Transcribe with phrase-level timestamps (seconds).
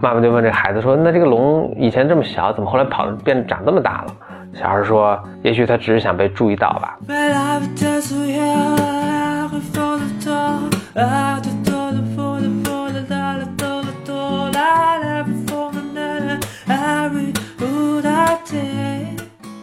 [0.00, 4.14] 妈妈就问这孩子说：“那这个龙以前这么小，怎么后来跑变长这么大了？”
[4.54, 6.96] 小孩说：“也许他只是想被注意到吧。”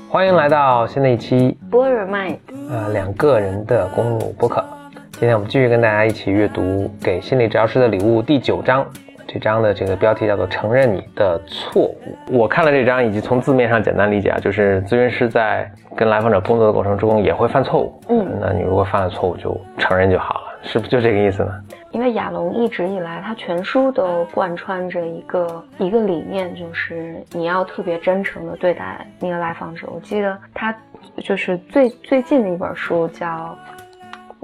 [0.09, 2.31] 欢迎来到新的一期《波尔麦》
[2.69, 4.61] 呃两个人的公路播客。
[5.13, 6.61] 今天我们继续跟大家一起阅读
[7.01, 8.85] 《给心理治疗师的礼物》第九章。
[9.35, 11.97] 这章的这个标题叫做“承认你的错误”。
[12.31, 18.01] 我看了这章，以及从字面上简单理解啊，就是咨询师在跟来访者工作的过程中也会犯错误。
[18.07, 21.51] 嗯，那你如果犯了错误，就承认就好了，是不是就这个意思呢？
[21.91, 29.85] 因为亚龙一直以来，他全书都贯穿着一个一个理念，就是你要特别真诚的对待那个来访者。
[29.93, 30.73] 我记得他
[31.17, 33.53] 就是最最近的一本书叫，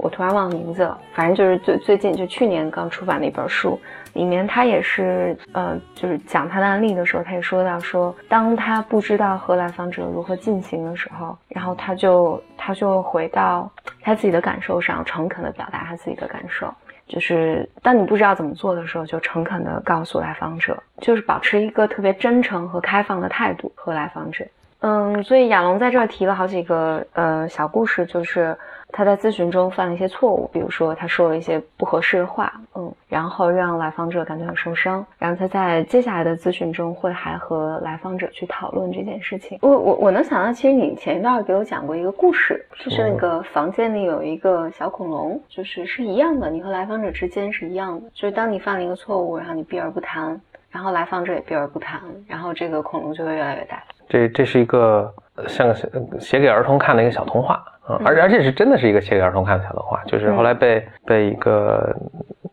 [0.02, 3.78] 我突然忘了名字了，反正就是最最近就去年刚出版的一本书。
[4.14, 13.70] 里面他也是，呃，就是讲他的案例的时候，他也说到说，当他不知道和来访者如何进行的时候，然后他就他就回到
[14.02, 16.70] 他自己的感受上，诚恳的表达他自己的感受。
[17.06, 24.44] 就是当你不知道怎么做的时候，就诚恳的告诉来访者，就是保持一个特别真诚和开放的态度和来访者。
[24.80, 28.54] 嗯，所以亚龙在这儿提了好几个呃小故事，就是。
[28.92, 35.04] 他在咨询中犯了一些错误，比如说他说了一些不合适的话，嗯，然后让来访者感觉很受伤。
[35.18, 39.58] 然后他在接下来的咨询中会还和来访者去讨论这件事情。
[39.62, 50.40] 我我我能想到，其实你前一段给我讲过一个故事，就是那个房间里有一个小恐龙，就是是一样的，你和来访者之间是一样的，就是当你犯了一个错误，然后你避而不谈，
[50.70, 53.82] 然后来访者也避而不谈，然后这个恐龙就会越来越大。
[54.08, 55.10] 这这是一个
[55.48, 55.74] 像
[56.20, 57.64] 写给儿童看的一个小童话。
[58.00, 61.94] 嗯，而而且是真的是一个写给儿童看的小童话，就是后来被被一个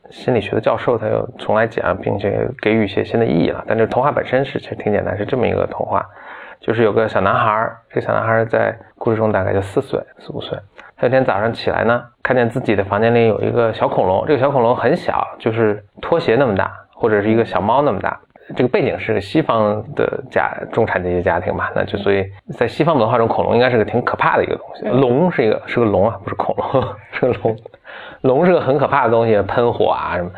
[0.09, 3.63] 心理学的教授他又重来讲，并且给予一些新的意义了。
[3.67, 6.05] 但这童话本身是其实挺简单，是这么一个童话，
[6.59, 10.57] 就是有个小男孩，这个小男孩在故事中大概就四岁四五岁，
[10.97, 18.19] 他有天早上起来呢，看见自己的房间里有一个小恐龙，这个小恐龙很小，就是拖鞋那么大，或者是一个小猫那么大。
[18.55, 22.25] 这个背景是西方的家中产阶级家庭嘛，那就所以
[22.57, 24.85] 在西方文化中，恐龙应该是个挺可怕的一个东西。
[24.87, 27.55] 龙是一个是个龙啊，不是恐龙，是个龙。
[28.21, 30.31] 龙是个很可怕的东西，喷火啊什么，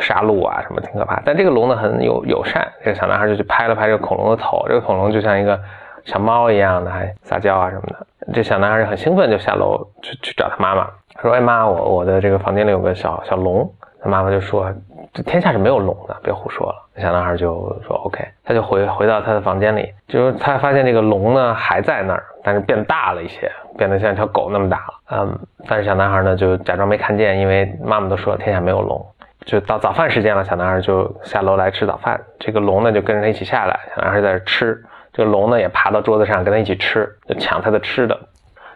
[0.00, 1.22] 杀戮啊什么，挺可怕。
[1.24, 5.58] 但这个龙呢很有友善，这个小男孩就去拍了拍这个恐龙的头，这个恐龙就像一个
[6.04, 8.06] 小猫一样的，还撒娇啊什么的。
[8.34, 10.86] 这小男孩就很兴奋，就下楼去去找他妈妈，
[11.22, 13.72] 说：“哎妈，我我的这个房间里有个小小龙。”
[14.02, 14.72] 他妈妈就说。
[15.14, 16.74] 这天下是没有龙的，别胡说了。
[16.98, 24.94] 小男孩就说 OK，他就回回到他的房间里，就是他发现这个龙呢还在那儿，但是变大了一些，变得像条狗那么大了。
[25.12, 29.04] 嗯，但是小男孩呢就假装没看见，因为妈妈都说天下没有龙。
[29.46, 32.20] 就到早饭时间了，小男孩就下楼来吃早饭。
[32.38, 38.16] 这个龙呢就跟着他一起下来，小男孩在这吃，这个龙呢也爬到桌子上跟他一起吃，就抢他的吃的。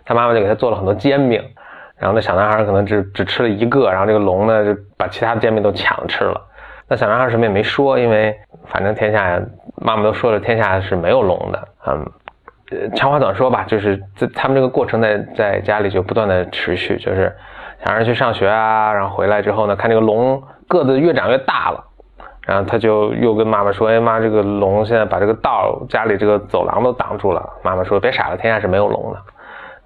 [0.06, 1.44] 他妈妈就给他做了很多煎饼。
[1.98, 6.40] 然后那小男孩可能只只吃了一个，然后这个龙呢就把其他的煎饼都抢吃了。
[6.86, 9.40] 那小男孩什么也没说，因为反正天下
[9.74, 11.68] 妈妈都说了，天下是没有龙的。
[11.88, 17.34] 嗯，长话短说吧，就是在他们这个过程在在家里就不断的持续，就是
[17.84, 21.84] 小孩去上学啊，然后回来之后呢，看这个龙个子越长越大了，
[22.46, 29.18] 然后他就又跟妈妈说：“哎妈，这个龙现在把这个道家里这个走廊都挡住了。”妈妈说：“别傻了，天下是没有龙的。”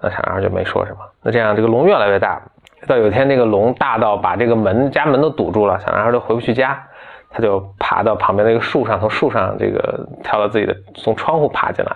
[0.01, 0.97] 那小男孩就没说什么。
[1.23, 2.41] 那这样，这个龙越来越大，
[2.87, 6.81] 到有一天，这个龙大到把这个门家门都堵住了，小男孩都回不去家，
[7.29, 11.91] 他就爬到旁边的一个树上，从树上这个跳到自己的，从窗户爬进来。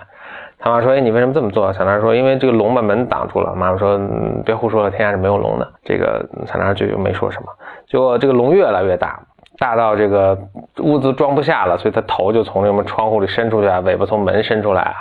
[0.64, 7.48] 他妈说：“哎，你为什么这么做？”小男孩说：“因为这个龙把门挡住了。”妈妈说：“嗯别胡说了，天下是没有龙的。”这个小男孩就又没说什么。
[7.88, 9.18] 结果这个龙越来越大，
[9.58, 10.38] 大到这个
[10.78, 14.94] 屋子装不下了，所以他头就从这个窗户里伸出去啊，尾巴从门伸出来啊。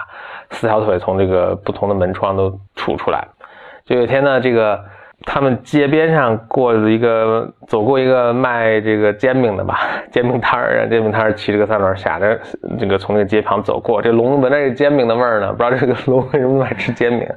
[0.52, 3.28] 四条腿从这个不同的门窗都杵出来，
[3.86, 4.80] 就有一天呢，这个
[5.26, 9.80] 他们街边上过一个走过一个卖这个煎饼的吧，
[10.12, 12.40] 煎饼摊儿，煎饼摊儿骑着个三轮，下着
[12.80, 17.28] 这个从这个街旁走过，这龙闻着这煎饼的味儿呢，不知道这个龙为什么爱吃煎饼，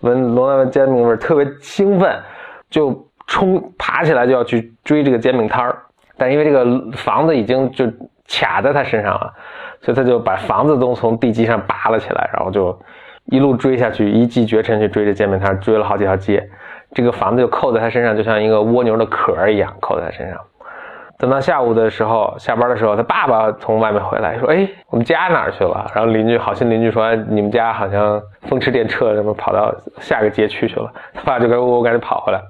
[0.00, 2.16] 闻龙闻煎饼味儿特别兴奋，
[2.70, 5.76] 就冲爬起来就要去追这个煎饼摊儿，
[6.16, 7.84] 但因为这个房子已经就
[8.28, 9.32] 卡在他身上了。
[9.84, 12.74] 所以他就把房子都从地基上拔了起来，然后就
[13.26, 16.42] 一路追下去，一骑绝尘去追着煎饼摊，追了好几条街，
[16.94, 20.40] 这个房子就扣在他身上，就像一个蜗牛的壳一样扣在他身上。
[21.18, 29.70] 等到下午的时候，下班的时候，他爸爸从外面回来，说：“哎，我们家哪去了？”然后邻居好心邻居说：“你们家好像风驰电掣，什么跑到
[30.00, 32.40] 下个街区去了。”他爸就跟我赶紧跑回来，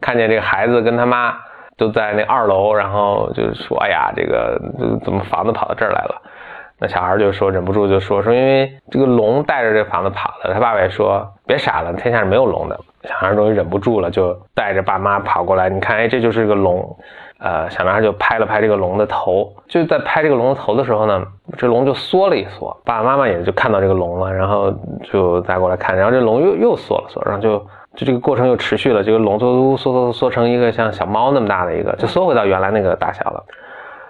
[0.00, 1.36] 看见这个孩子跟他妈。
[1.78, 4.58] 都在那二楼，然后就说：“哎呀，这个
[5.04, 6.22] 怎么房子跑到这儿来了？”
[6.78, 10.52] 那小孩就说忍不住就说说，因为这个龙带着这房子跑了。
[10.52, 12.78] 他爸爸也说：“别傻了，天下是没有龙的。”
[13.08, 15.70] 小孩终于忍不住了，就带着爸妈跑过来。
[15.70, 16.96] 你看，哎，这就是个龙。
[17.38, 21.22] 呃，小男孩就拍了拍这个龙的头，就在拍这个龙的头的时候呢，
[21.56, 22.74] 这龙就缩了一缩。
[22.84, 24.72] 爸爸妈妈也就看到这个龙了，然后
[25.12, 27.58] 就再过来看，然后这龙又又缩了缩，然后就
[27.94, 29.02] 就这个过程又持续了。
[29.02, 33.44] 这个龙缩缩缩缩成一个像小猫那么大的一个，就缩回到原来那个大小了。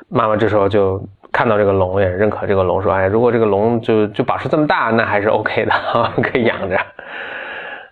[0.09, 1.03] 妈妈这时候就
[1.37, 5.73] 看到这个龙，也认可这个龙，说：“哎，如果这个龙就就保持这么大，那还是 OK 的，
[6.23, 6.79] 可以养着。”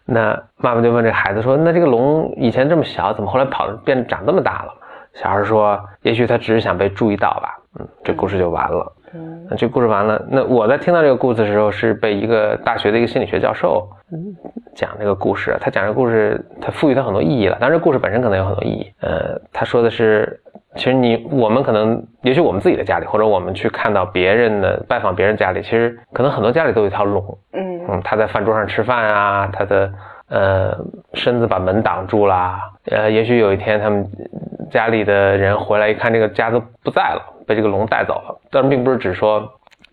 [0.07, 4.73] 那妈妈就问这孩子说：“那这个龙以前这么小，怎么后来跑变长这么大了？”
[5.13, 8.93] 小孩说：“也许他只是想被注意到吧。”嗯，这故事就完了。
[9.13, 10.25] 嗯，那这故事完了。
[10.31, 13.87] 那我在听到这个故事的时候，是被一个大学的一个心理学教授
[14.75, 15.55] 讲这个故事。
[15.61, 17.59] 他讲这个故事，他赋予他很多意义了。
[17.61, 18.91] 当然，故事本身可能有很多意义。
[19.03, 20.41] 呃，他说的是，
[20.77, 27.23] 其实你我们可能，也许我们自己的家里，或者我们去看到别人的拜访别人家里，其实可能很多家里都有一条龙。
[27.53, 29.93] 嗯嗯，他在饭桌上吃饭啊，他的
[30.29, 30.77] 呃
[31.15, 32.59] 身子把门挡住了。
[32.91, 34.07] 呃，也许有一天他们。
[34.71, 38.41] 家里的人回来一看，这个家都不在了，被这个龙带走了。
[38.51, 39.41] 但是并不是只说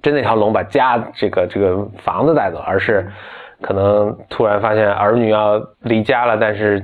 [0.02, 3.08] 真那条龙把家这个这个房子带走，而是
[3.62, 6.82] 可能突然发现儿女要离家了，但是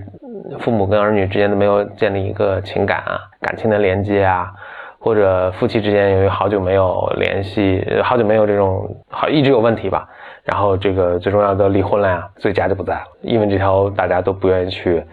[0.60, 4.52] 父母跟儿女之间都没有建立一个情感啊、感情的连接啊，
[5.00, 10.08] 或者夫妻之间由于好久没有联系，好久没有这种好一直有问题吧，
[10.44, 15.04] 然后这个最重要的离婚了呀，所以家就不在了，因为这条大家都不愿意去。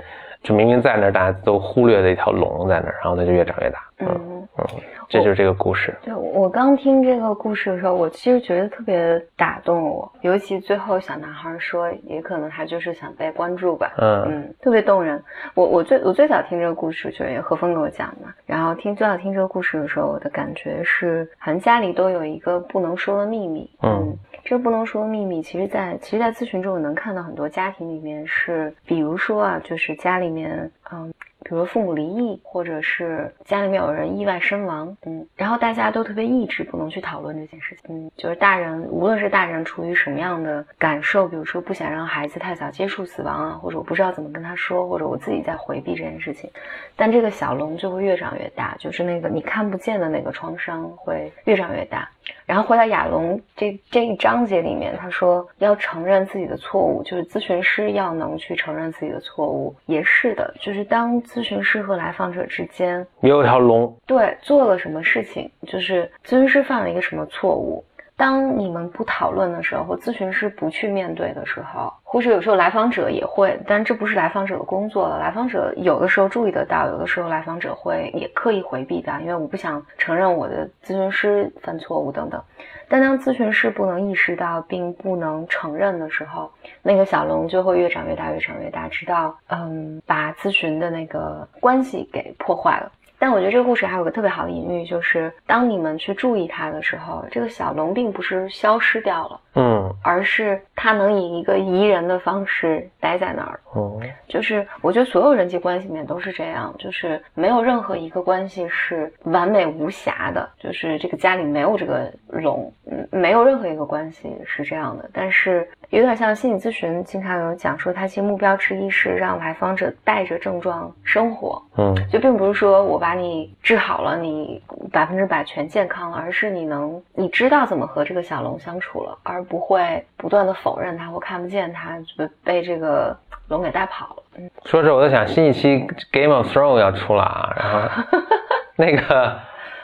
[0.43, 3.79] 就明明在那儿，大家都忽略的一条龙在那儿，然后它就越长越大。
[4.01, 4.65] 嗯嗯，
[5.09, 5.95] 这就是这个故事。
[6.03, 13.93] 对我刚听这个故事的时候，我其实觉得特别打动我，尤其最后小男孩说，也可能他就是想被关注吧。
[13.99, 15.23] 嗯嗯，特别动人。
[15.55, 23.69] 我我最我最早听这个故事就是何峰给我讲的，然后听最早听这个故事的时候，我的感觉是，好像家里都有一个不能说的秘密。
[23.83, 24.17] 嗯。
[24.45, 31.11] 这个不能说的秘密，其实，在其实，在咨询中，我能看到很多家庭里面是，比如说啊，就是家里面，嗯。
[31.45, 46.51] 比如父母离异，或者是家里面有人意外身亡，嗯，然后大家都特别抑制，不能去讨论这件事情，嗯，就是大人，无论是大人出于什么样的感受，比如说不想让孩子太早接触死亡啊，或者我不知道怎么跟他说，或者我自己在回避这件事情，
[46.97, 52.09] 但这个小龙就会越长越大，就是那个你看不见的那个创伤会越长越大。
[52.47, 61.15] 然后回到亚龙这这一章节里面，他说要承认自己的错误，就是咨询师要能去承认自己的错误，也是的，就是当。
[61.25, 67.83] 咨询师和来访者之间也有条龙，对，做了什么事情，就是咨询师犯了一个什么错误。
[68.17, 75.19] 当你们不讨论的时候，咨询师不去面对的时候，或者有时候来访者也会，但这不是来访者的工作了。
[75.19, 82.41] 来访者有的时候注意得到，有的时候来访者会也刻意回避的，因为我不想承认我的咨询师犯错误等等。
[82.87, 86.49] 但当咨询师不能意识到并不能承认的时候，
[86.83, 92.93] 那个小龙就会越长越大，越长越大，直到嗯把咨询的那个关系给破坏了。
[93.19, 103.61] 但我觉得这个故事还有个特别好的隐喻，就是当你们去注意它的时候，这个小龙并不是消失掉了，嗯，而是它能以一个宜人的方式待在那儿。
[103.77, 115.09] 嗯，就是我觉得所有人际关系里面都是这样，就是没有任何一个关系是完美无瑕的，就是这个家里没有这个龙，嗯，没有任何一个关系是这样的。
[115.13, 133.15] 但是有点像心理咨询，经常有讲说，他其实目标之一是让来访者带着症状生活，嗯，就并不是说我把你治好了，你百分之百全健康了，而是你能你知道怎么和这个小龙相处了，而不会不断的否认它或看不见它，被被这个
[133.49, 134.23] 龙给带跑了。
[134.39, 138.03] 嗯，说这我在想新一期 Game of Thrones 要出了啊，然后
[138.77, 139.39] 那个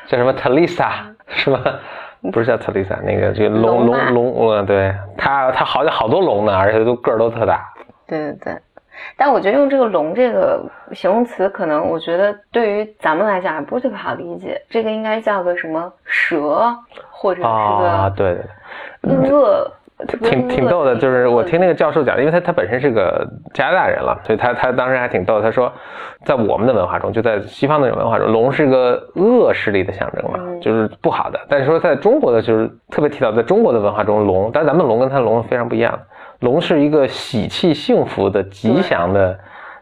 [0.07, 0.91] 叫什么 Talisa
[1.27, 1.79] 是吧？
[2.33, 7.69] 不是叫 Talisa，那个这个龙龙龙，呃，对，它它好像好多龙呢，而且都个儿都特大。
[8.07, 8.59] 对对对。
[9.17, 10.61] 但我觉得用这个“龙”这个
[10.93, 14.61] 形容词，可能我觉得对于咱们来讲还不是特别好理解。
[14.69, 16.75] 这个应该叫个什么蛇，
[17.11, 18.39] 或者是个对
[19.03, 19.71] 对恶，
[20.07, 20.97] 挺挺逗的。
[20.97, 25.43] 就是我听那个教授讲，因为他他本身是个加拿大人了，所以他他当时还挺逗。
[25.43, 25.71] 他说，
[26.25, 31.39] 在我们的文化中，就在西方那种文化中，龙是个恶势力的象征嘛，就是不好的。
[31.49, 35.99] 但是说在中国的，就是特别提到，在中国的文化中，龙，但咱们龙跟他的龙非常不一样。
[36.41, 39.39] 龙是一个喜气、幸福的、吉祥的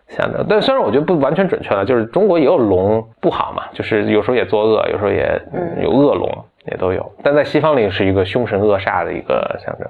[0.09, 5.41] 象征，但虽然我觉得不完全准确了，就是中国也有龙不好嘛，就是有时候也作恶，有时候也
[5.83, 6.29] 有恶龙，
[6.67, 7.13] 也都有。
[7.23, 9.89] 但在西方里是一个凶神恶煞的一个象征。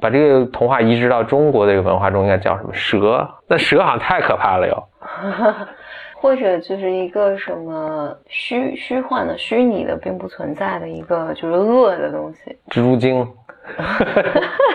[0.00, 3.28] 把这个童话移植到中国的这个文化中，应该叫什么蛇？
[3.46, 4.84] 那蛇好像太可怕了哟。
[6.20, 12.56] 或者就是一个什么虚虚幻的、虚拟的，并不存在的一个就是恶的东西。
[12.70, 13.24] 蜘蛛精，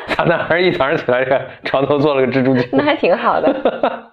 [0.07, 1.25] 小男孩一早上起来，
[1.63, 3.53] 床头做了个蜘蛛精，那还挺好的。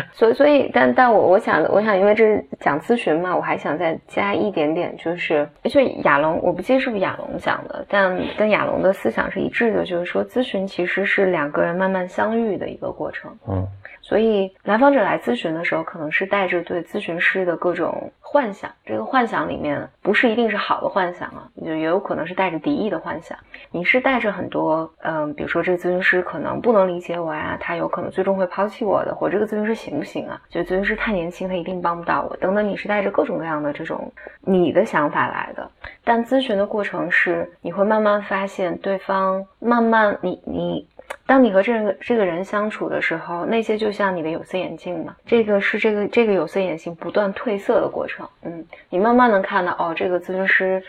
[0.12, 13.30] 所以，所以，但但我我想，我想，因为这是讲咨询嘛，我还想再加一点点，就是，就亚龙，我不记得是不是亚龙讲的，但跟亚龙的思想是一致的，就是说，咨询其实是两个人慢慢相遇的一个过程。
[13.48, 13.66] 嗯。
[14.00, 18.70] 所以，来访者来咨询的时候，可能是带着对咨询师的各种幻想。
[18.86, 23.36] 这个幻想里面不是一定是好的幻想啊，就也有可能是带着敌意的幻想。
[23.70, 30.40] 你是带着很多，嗯，比如说这个咨询师可能不能理解我呀，他有可能最终会抛弃我的，或这个咨询师行不行啊？
[30.48, 32.68] 就咨询师太年轻，他一定帮不到我，等等。
[32.68, 35.70] 你是带着各种各样的这种你的想法来的。
[36.04, 40.86] 但咨询的过程是，你会慢慢发现对方，慢慢你你。
[41.24, 48.28] 当你和这个这个人相处的时候，那些就像你的有色眼镜嘛，这个是这个这个有色眼镜不断褪色的过程。
[48.42, 50.82] 嗯，你慢慢能看到，哦，这个咨询师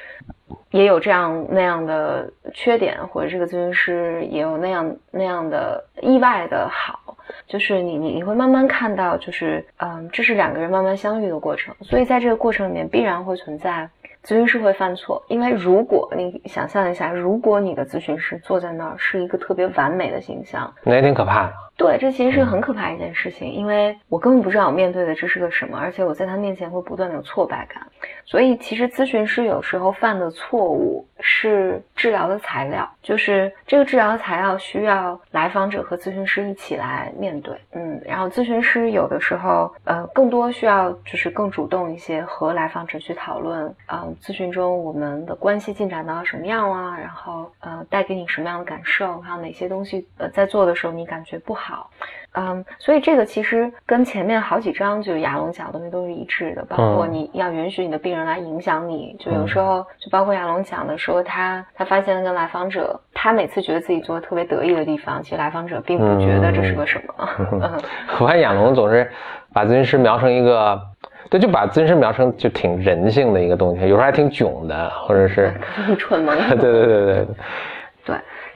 [0.71, 7.08] 也有这样那样的缺点，或者这个咨询师也有那样那样的意外的好，
[7.47, 11.75] 就是你你你会慢慢看到，就是嗯，这是两个人慢慢相遇的过程。
[11.81, 13.89] 所以在这个过程里面，必然会存在。
[14.21, 21.53] 咨询师会犯错，因为如果你想象一下，如果你的咨询师坐在那儿是一个特别完美的形象，那也挺可怕的。
[21.79, 27.87] 对，这其实是很可怕一件事情，因为我根本不知道我面对的这是个什么，而且我在他面前会不断的有挫败感。
[28.25, 37.57] 所以，其实咨询师有时候犯的错误是治疗的材料，就是这个治疗的材料需要来访者和咨询师一起来面对。
[37.71, 51.68] 嗯，然后咨询师有的时候，呃，更多需要就是更主动一些，和来访者去讨论，嗯，咨询中我们的关系进展到什么样了，然后呃，带给你什么样的感受，还有哪些东西呃在做的时候你感觉不好。
[51.69, 51.91] 好，
[52.33, 67.79] 嗯，所以这个其实跟前面好几章就是亚龙讲的东西都是一致的，包括你要允许你的病人来影响你，就有时候就包括亚龙讲的说他他发现跟来访者，他每次觉得自己做的特别得意的地方，其实来访者并不觉得这是个什么。
[68.19, 69.07] 我看亚龙总是
[69.53, 70.81] 把咨询师描成一个，
[71.29, 75.53] 对，就把咨询师描成就挺人性的一个东西，有时候还挺囧的，或者是
[75.85, 76.35] 很蠢萌。
[76.49, 77.27] 对对对对对。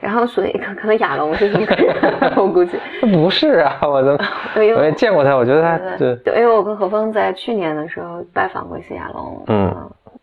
[0.04, 1.74] 然后，所以可可能亚龙是一个，
[2.36, 4.10] 我估计不是啊，我都
[4.54, 9.74] 我也见过他，我觉得他对，因为我跟何峰在去年的时候拜访过一次亚龙，嗯，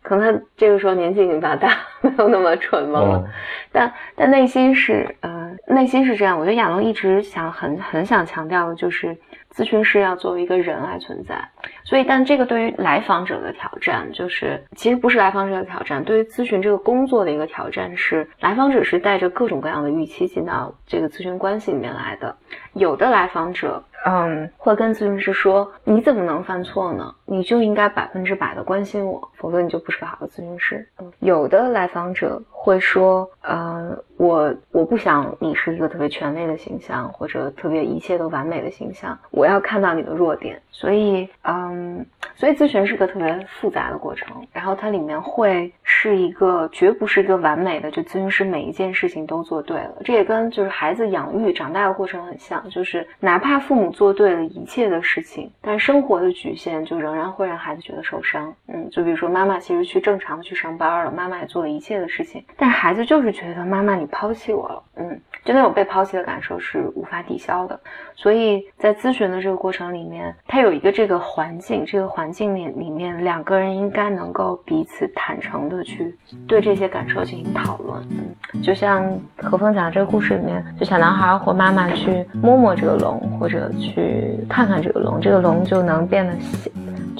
[0.02, 3.24] 可能他这个时候年纪已经比较大，没有那么蠢萌了，
[3.70, 6.38] 但但内心是，呃，内心是这样。
[6.38, 9.16] 我觉得亚龙一直想很很想强调的就是。
[9.54, 11.36] 咨询师要作为一个人来存在，
[11.84, 22.34] 所以，但这个对于来访者的挑战，就是其实不是来访者的挑战，对于咨询这个工作的一个挑战是，来访者是带着各种各样的预期进到这个咨询关系里面来的，
[22.72, 23.84] 有的来访者。
[24.04, 27.14] 嗯，会跟咨询师说：“你怎么能犯错呢？
[27.24, 30.88] 你就应该百分之百的关心我，否则你就不是个好的咨询师。”，
[31.20, 49.92] 有的来访者会说：“呃，我我不想你是一个特别权威的形象，或者特别一切都完美的形象，我要看到你的弱点。”所以，嗯，所以咨询是个特别复杂的过程，然后它里面会是一个绝不是一个完美的，就咨询师每一件事情都做对了。
[50.02, 53.92] 这也跟就是孩子养育长大的过程很像，就是哪怕父母。
[53.92, 58.52] 做对了一切的事情，但生活的局限就仍然会让孩子觉得受伤。
[58.66, 64.82] 嗯，就比如说妈妈其实去正常的去上班了，妈妈也做了一切的事情，但是孩子就是觉得妈妈你抛弃我了。
[64.96, 67.80] 嗯，就那种被抛弃的感受是无法抵消的。
[68.14, 76.14] 所以在咨询的这个过程里面，他有一个这个环境，这个环境里里面两个人应该能够彼此坦诚的去
[76.46, 78.00] 对这些感受进行讨论。
[78.10, 79.02] 嗯，就像
[79.38, 83.70] 何峰讲的这个故事里面，就小男孩或妈妈去摸摸这个龙，或者。
[83.78, 86.70] 去看看这个龙，这个龙就能变得小，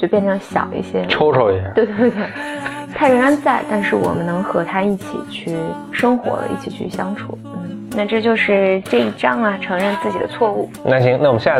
[0.03, 1.69] 就变成小一些，抽抽一下。
[1.73, 2.27] 对对对，
[2.93, 5.55] 他仍然在，但是我们能和他一起去
[5.93, 7.37] 生活，一起去相处。
[7.45, 10.69] 嗯，那这就是这一章啊，承认自己的错误。
[10.83, 11.57] 那行，那我们下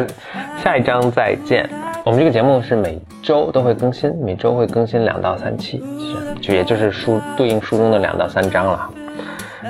[0.62, 1.70] 下一章再见。
[2.04, 8.90] 我们这个节目是每周都会更新，每周会更新两到三期，其实就也就是书对应书中的两到三章了。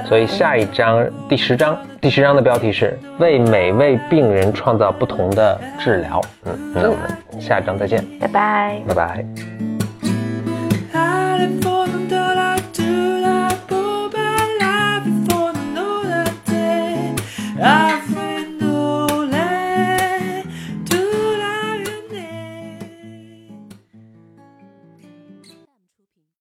[0.07, 6.21] 所以下一章第十章，第十章的标题是为每位病人创造不同的治疗。
[6.45, 9.25] 嗯，那我们下一章再见，拜拜，拜拜。